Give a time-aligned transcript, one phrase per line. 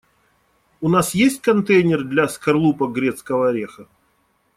[0.81, 3.85] У нас есть контейнер для скорлупок грецкого ореха?